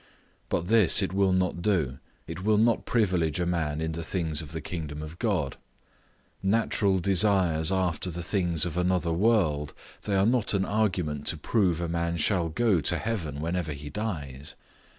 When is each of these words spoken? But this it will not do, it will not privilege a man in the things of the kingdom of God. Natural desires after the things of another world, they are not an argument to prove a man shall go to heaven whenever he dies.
But 0.49 0.65
this 0.65 1.03
it 1.03 1.13
will 1.13 1.31
not 1.31 1.61
do, 1.61 1.99
it 2.25 2.43
will 2.43 2.57
not 2.57 2.87
privilege 2.87 3.39
a 3.39 3.45
man 3.45 3.79
in 3.79 3.91
the 3.91 4.03
things 4.03 4.41
of 4.41 4.51
the 4.51 4.59
kingdom 4.59 5.03
of 5.03 5.19
God. 5.19 5.57
Natural 6.41 6.97
desires 6.97 7.71
after 7.71 8.09
the 8.09 8.23
things 8.23 8.65
of 8.65 8.77
another 8.77 9.13
world, 9.13 9.75
they 10.07 10.15
are 10.15 10.25
not 10.25 10.55
an 10.55 10.65
argument 10.65 11.27
to 11.27 11.37
prove 11.37 11.79
a 11.79 11.87
man 11.87 12.17
shall 12.17 12.49
go 12.49 12.81
to 12.81 12.97
heaven 12.97 13.41
whenever 13.41 13.73
he 13.73 13.91
dies. 13.91 14.55